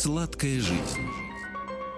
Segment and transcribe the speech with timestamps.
[0.00, 1.08] Сладкая жизнь.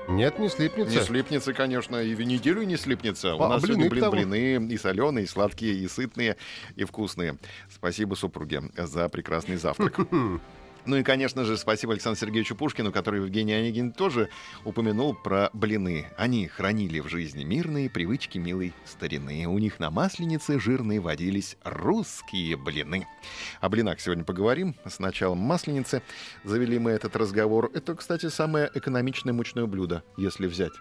[0.08, 0.92] Нет, не слипнется.
[0.92, 3.36] Не слипнется, конечно, и в неделю не слипнется.
[3.36, 6.36] У А, нас блины сегодня блин, блины и соленые, и сладкие, и сытные,
[6.74, 7.38] и вкусные.
[7.72, 10.00] Спасибо супруге за прекрасный завтрак.
[10.84, 14.30] Ну и, конечно же, спасибо Александру Сергеевичу Пушкину, который Евгений Онегин тоже
[14.64, 16.08] упомянул про блины.
[16.16, 19.46] Они хранили в жизни мирные привычки милой старины.
[19.46, 23.06] У них на масленице жирные водились русские блины.
[23.60, 24.74] О блинах сегодня поговорим.
[24.84, 26.02] С началом масленицы
[26.42, 27.70] завели мы этот разговор.
[27.74, 30.72] Это, кстати, самое экономичное мучное блюдо, если взять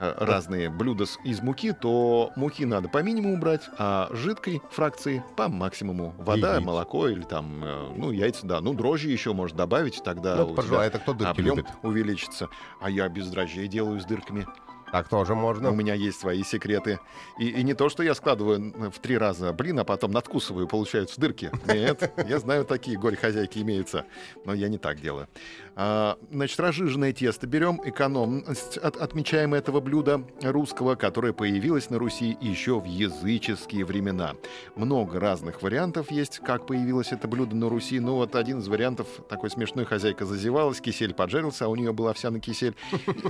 [0.00, 6.14] разные блюда из муки, то муки надо по минимуму брать, а жидкой фракции по максимуму.
[6.18, 6.64] Вода, Яиц.
[6.64, 8.60] молоко или там, э, ну, яйца, да.
[8.60, 11.66] Ну, дрожжи еще может добавить, тогда Ну, у пожалуй, тебя это кто дырки объем любит?
[11.82, 12.48] увеличится.
[12.80, 14.46] А я без дрожжей делаю с дырками.
[14.92, 15.70] Так тоже можно.
[15.70, 16.98] У меня есть свои секреты.
[17.38, 21.20] И, и не то, что я складываю в три раза блин, а потом надкусываю, получаются
[21.20, 21.50] дырки.
[21.66, 24.04] Нет, я знаю, такие горе-хозяйки имеются.
[24.44, 25.28] Но я не так делаю.
[25.76, 32.36] А, значит, разжиженное тесто берем, экономность от- отмечаем этого блюда русского, которое появилось на Руси
[32.40, 34.34] еще в языческие времена.
[34.76, 38.00] Много разных вариантов есть, как появилось это блюдо на Руси.
[38.00, 42.08] Ну, вот один из вариантов, такой смешной хозяйка зазевалась, кисель поджарился, а у нее был
[42.08, 42.74] овсяный кисель,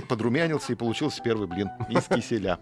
[0.09, 2.59] подрумянился, и получился первый блин из киселя.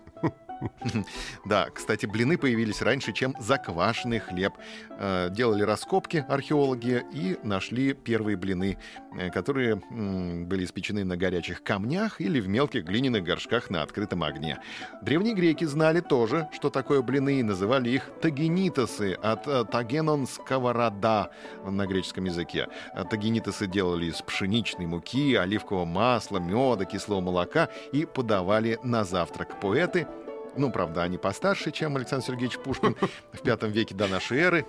[1.45, 4.53] Да, кстати, блины появились раньше, чем заквашенный хлеб.
[4.91, 8.77] Э, Делали раскопки археологи и нашли первые блины,
[9.17, 14.59] э, которые были испечены на горячих камнях или в мелких глиняных горшках на открытом огне.
[15.02, 21.31] Древние греки знали тоже, что такое блины, и называли их тагенитосы от э, тагенон сковорода
[21.65, 22.67] на греческом языке.
[23.09, 29.59] Тагенитосы делали из пшеничной муки, оливкового масла, меда, кислого молока и подавали на завтрак.
[29.59, 30.08] Поэты
[30.55, 32.95] ну, правда, они постарше, чем Александр Сергеевич Пушкин
[33.33, 34.65] в пятом веке до нашей эры.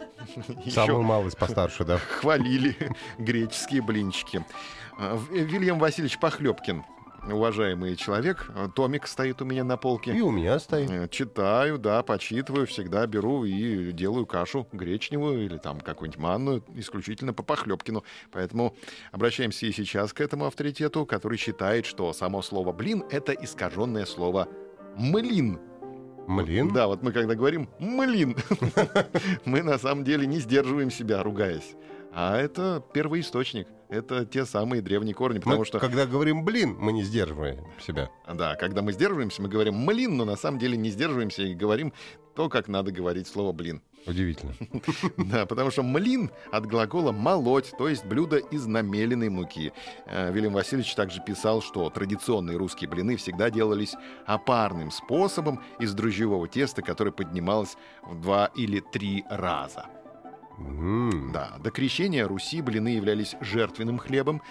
[0.69, 1.99] Самую малость постарше, да.
[1.99, 2.77] хвалили
[3.19, 4.45] греческие блинчики.
[4.99, 6.85] А, Вильям Васильевич Похлебкин,
[7.29, 10.13] уважаемый человек, томик стоит у меня на полке.
[10.13, 10.91] И у меня стоит.
[10.91, 17.33] Э, Читаю, да, почитываю, всегда беру и делаю кашу гречневую или там какую-нибудь манную исключительно
[17.33, 18.05] по Похлебкину.
[18.31, 18.77] Поэтому
[19.13, 24.49] обращаемся и сейчас к этому авторитету, который считает, что само слово «блин»— это искаженное слово
[24.97, 25.70] «млин».
[26.27, 26.73] Млин.
[26.73, 28.37] Да, вот мы когда говорим «млин»,
[29.45, 31.75] мы на самом деле не сдерживаем себя, ругаясь.
[32.13, 35.79] А это первоисточник, это те самые древние корни, потому Мы, что...
[35.79, 38.11] когда говорим «блин», мы не сдерживаем себя.
[38.33, 41.93] Да, когда мы сдерживаемся, мы говорим «млин», но на самом деле не сдерживаемся и говорим
[42.37, 43.83] то, как надо говорить слово «блин».
[44.07, 44.55] Удивительно.
[45.17, 49.73] Да, потому что млин от глагола молоть, то есть блюдо из намеленной муки.
[50.07, 56.49] Э, Вильям Васильевич также писал, что традиционные русские блины всегда делались опарным способом из дрожжевого
[56.49, 59.87] теста, которое поднималось в два или три раза.
[60.59, 61.31] М.
[61.33, 64.43] Да, до крещения Руси блины являлись жертвенным хлебом.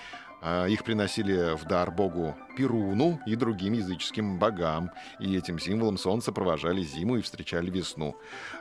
[0.41, 4.89] А, Их приносили в дар богу Перуну и другим языческим богам.
[5.19, 8.15] И этим символом солнца провожали зиму и встречали весну.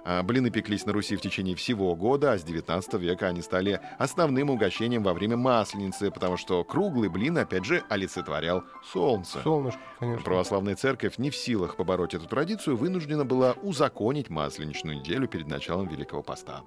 [0.05, 3.81] А, Блины пеклись на Руси в течение всего года, а с 19 века они стали
[3.99, 9.41] основным угощением во время Масленицы, потому что круглый блин, опять же, олицетворял солнце.
[9.43, 10.25] Солнышко, конечно.
[10.25, 15.87] Православная церковь не в силах побороть эту традицию, вынуждена была узаконить масленичную неделю перед началом
[15.87, 16.63] Великого Поста.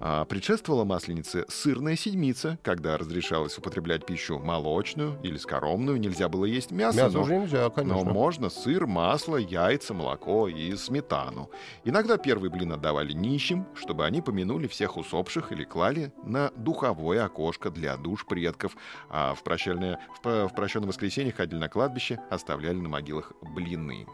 [0.00, 6.70] А предшествовала масленице сырная седмица, когда разрешалось употреблять пищу молочную или скоромную, нельзя было есть
[6.70, 8.12] мясо, Мясо но, уже нельзя, но конечно.
[8.12, 11.50] можно сыр, масло, яйца, молоко и сметану.
[11.84, 17.70] Иногда первый блин отдавали нищим, чтобы они помянули всех усопших или клали на духовое окошко
[17.70, 18.76] для душ предков,
[19.08, 24.06] а в, прощальное, в, в прощенное воскресенье ходили на кладбище, оставляли на могилах блины.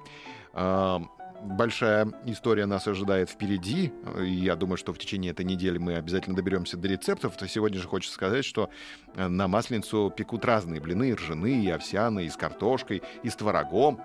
[1.42, 3.92] Большая история нас ожидает впереди.
[4.20, 7.36] Я думаю, что в течение этой недели мы обязательно доберемся до рецептов.
[7.36, 8.70] То сегодня же хочется сказать, что
[9.14, 14.00] э, на масленицу пекут разные блины, ржаные, и овсяные, и с картошкой, и с творогом.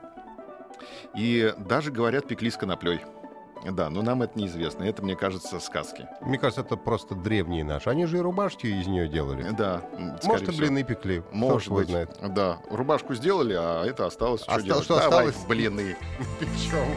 [1.15, 2.99] И даже, говорят, пекли с коноплей.
[3.71, 4.83] Да, но нам это неизвестно.
[4.83, 6.07] Это, мне кажется, сказки.
[6.21, 7.89] Мне кажется, это просто древние наши.
[7.89, 9.49] Они же и рубашки из нее делали.
[9.57, 9.81] Да.
[10.23, 11.23] Может, и блины пекли.
[11.31, 11.89] Может быть.
[11.89, 12.17] Знает.
[12.21, 12.59] Да.
[12.69, 14.41] Рубашку сделали, а это осталось.
[14.41, 14.83] Что осталось, делать?
[14.85, 15.47] что Давай осталось?
[15.47, 15.95] блины
[16.39, 16.87] печем.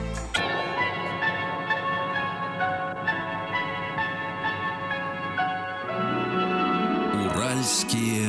[7.15, 8.29] Уральские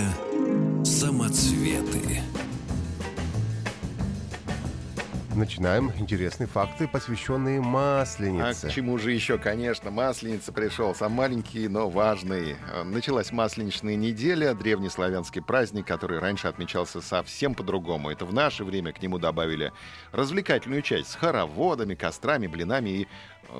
[5.37, 8.69] Начинаем интересные факты, посвященные А Масленице.
[8.69, 10.95] к чему же еще, конечно, Масленица пришел.
[10.95, 12.55] Сам маленький, но важный.
[12.85, 18.09] Началась Масленичная неделя, древнеславянский праздник, который раньше отмечался совсем по-другому.
[18.09, 19.73] Это в наше время к нему добавили
[20.11, 23.07] развлекательную часть с хороводами, кострами, блинами и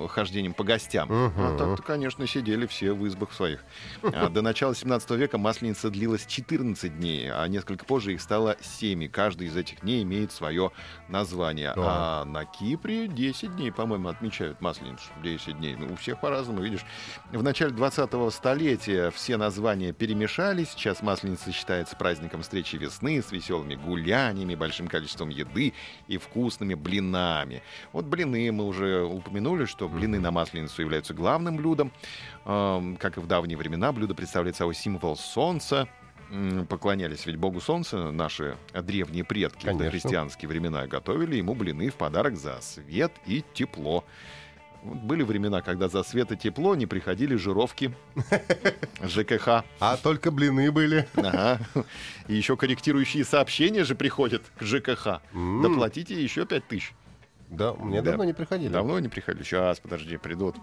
[0.09, 1.09] хождением по гостям.
[1.11, 3.63] А так-то, конечно, сидели все в избах своих.
[4.17, 9.03] А До начала 17 века Масленица длилась 14 дней, а несколько позже их стало 7.
[9.03, 10.71] И каждый из этих дней имеет свое
[11.07, 11.73] название.
[11.75, 15.05] А на Кипре 10 дней, по-моему, отмечают Масленицу.
[15.23, 15.75] 10 дней.
[15.75, 16.85] Ну, у всех по-разному, видишь.
[17.31, 20.69] В начале 20-го столетия все названия перемешались.
[20.71, 25.73] Сейчас Масленица считается праздником встречи весны с веселыми гуляниями, большим количеством еды
[26.07, 27.61] и вкусными блинами.
[27.93, 31.91] Вот блины мы уже упомянули, что блины на Масленицу являются главным блюдом.
[32.45, 35.87] Эм, Как и в давние времена, блюдо представляет собой символ солнца,
[36.67, 39.91] поклонялись ведь богу солнца наши древние предки в Конечно.
[39.91, 44.03] христианские времена готовили ему блины в подарок за свет и тепло.
[44.83, 47.93] Были времена, когда за свет и тепло не приходили жировки
[49.03, 49.63] ЖКХ.
[49.79, 51.07] А только блины были.
[51.15, 51.59] Ага.
[52.27, 55.21] И еще корректирующие сообщения же приходят к ЖКХ.
[55.33, 56.93] Доплатите еще пять тысяч.
[57.49, 58.11] Да, мне Да.
[58.11, 58.69] давно не приходили.
[58.69, 59.43] Давно не приходили?
[59.43, 60.57] Сейчас, подожди, придут.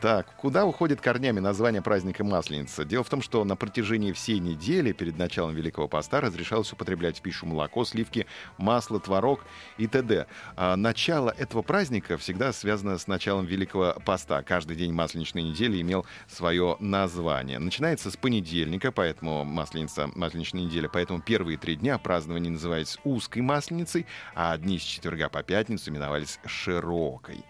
[0.00, 2.84] Так, куда уходит корнями название праздника Масленица?
[2.84, 7.22] Дело в том, что на протяжении всей недели перед началом Великого Поста разрешалось употреблять в
[7.22, 8.26] пищу молоко, сливки,
[8.58, 9.44] масло, творог
[9.78, 10.26] и т.д.
[10.56, 14.42] А начало этого праздника всегда связано с началом Великого Поста.
[14.42, 17.58] Каждый день Масленичной недели имел свое название.
[17.58, 24.06] Начинается с понедельника, поэтому Масленица, Масленичная неделя, поэтому первые три дня празднование называется узкой Масленицей,
[24.34, 24.82] а дни с
[25.14, 27.44] четверга по пятницу именовались широкой.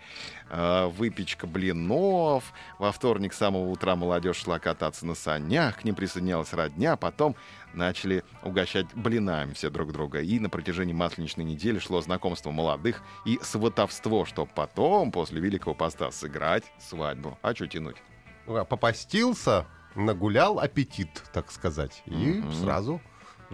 [0.51, 2.53] А, Выпечка блинов.
[2.79, 7.35] Во вторник с самого утра молодежь шла кататься на санях, к ним присоединялась родня, потом
[7.73, 10.21] начали угощать блинами все друг друга.
[10.21, 16.11] И на протяжении масленичной недели шло знакомство молодых и сватовство, чтобы потом, после Великого Поста,
[16.11, 17.39] сыграть свадьбу.
[17.43, 17.97] А что тянуть?
[18.47, 22.03] А, Попастился, нагулял аппетит, так сказать.
[22.07, 22.53] И Мгм.
[22.53, 23.01] сразу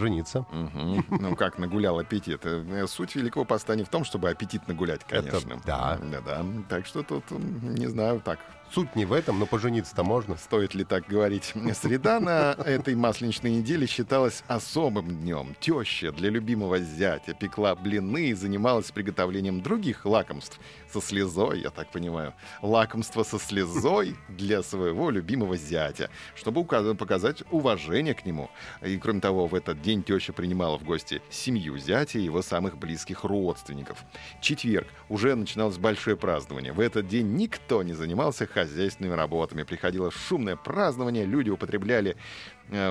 [0.01, 0.45] жениться.
[0.51, 2.41] Ну как нагулял аппетит?
[2.45, 5.61] Э, Суть Великого Поста не в том, чтобы аппетит нагулять, Это конечно.
[5.65, 5.99] да.
[6.03, 6.45] Да-да.
[6.69, 8.39] Так что тут, не знаю, так,
[8.73, 10.37] Суть не в этом, но пожениться-то можно.
[10.37, 11.55] Стоит ли так говорить?
[11.75, 15.57] Среда на этой масленичной неделе считалась особым днем.
[15.59, 20.61] Теща для любимого зятя пекла блины и занималась приготовлением других лакомств
[20.93, 22.33] со слезой, я так понимаю.
[22.63, 28.51] Лакомство со слезой для своего любимого зятя, чтобы показать уважение к нему.
[28.83, 32.79] И кроме того, в этот день теща принимала в гости семью зятя и его самых
[32.79, 34.05] близких родственников.
[34.41, 36.73] Четверг уже начиналось большое празднование.
[36.73, 39.63] В этот день никто не занимался хозяйственными работами.
[39.63, 42.17] Приходило шумное празднование, люди употребляли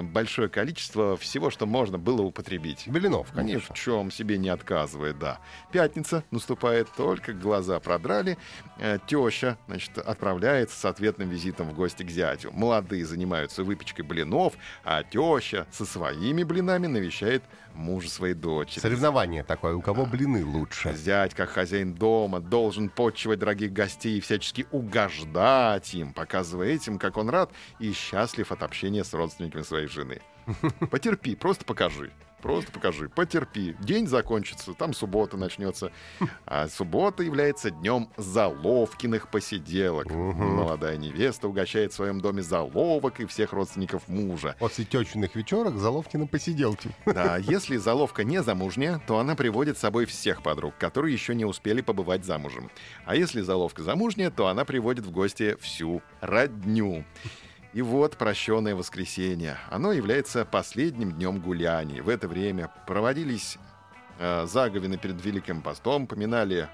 [0.04, 2.84] большое количество всего, что можно было употребить.
[2.88, 3.74] Блинов, Ни конечно.
[3.74, 5.40] в чем себе не отказывает, да.
[5.72, 8.38] Пятница наступает, только глаза продрали.
[8.78, 12.52] Э, Теща, значит, отправляется с ответным визитом в гости к зятю.
[12.54, 14.54] Молодые занимаются выпечкой блинов,
[14.84, 17.44] а теща со своими блинами навещает
[17.74, 18.80] мужа своей дочери.
[18.82, 20.94] Соревнование такое, у кого блины лучше.
[20.96, 27.18] Зять, как хозяин дома, должен подчивать дорогих гостей и всячески угождать им, показывая этим, как
[27.18, 30.22] он рад и счастлив от общения с родственниками своей жены.
[30.92, 32.12] Потерпи, просто покажи.
[32.42, 33.76] Просто покажи, потерпи.
[33.82, 35.92] День закончится, там суббота начнется.
[36.46, 40.10] А суббота является днем заловкиных посиделок.
[40.10, 44.56] Молодая невеста угощает в своем доме заловок и всех родственников мужа.
[44.60, 46.96] После течных вечерок Заловкина посиделки.
[47.06, 51.46] Да, если заловка не замужняя, то она приводит с собой всех подруг, которые еще не
[51.46, 52.72] успели побывать замужем.
[53.06, 57.04] А если заловка замужняя, то она приводит в гости всю родню.
[57.74, 59.58] И вот прощенное воскресенье.
[59.70, 62.02] Оно является последним днем гуляний.
[62.02, 63.58] В это время проводились
[64.18, 66.68] э, заговины перед Великим постом, поминали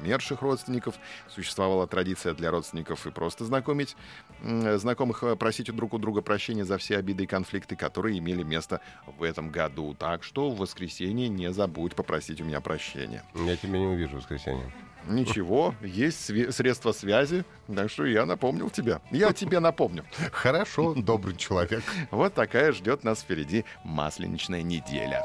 [0.00, 0.96] умерших родственников.
[1.28, 3.96] Существовала традиция для родственников и просто знакомить
[4.42, 8.42] м, знакомых, э, просить друг у друга прощения за все обиды и конфликты, которые имели
[8.42, 9.94] место в этом году.
[9.94, 13.22] Так что в воскресенье не забудь попросить у меня прощения.
[13.34, 14.70] Я тебя не увижу в воскресенье.
[15.06, 17.44] Ничего, есть све- средства связи,
[17.74, 19.00] так что я напомнил тебя.
[19.10, 20.04] Я тебе напомню.
[20.32, 21.82] Хорошо, добрый человек.
[22.10, 25.22] Вот такая ждет нас впереди масленичная неделя.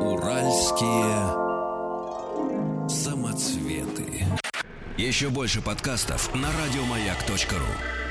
[0.00, 1.46] Уральские
[2.88, 4.24] самоцветы.
[4.96, 8.05] Еще больше подкастов на радиомаяк.ру.